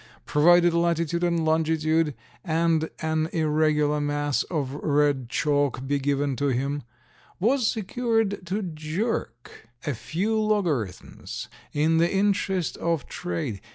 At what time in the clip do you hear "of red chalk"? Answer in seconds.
4.49-5.85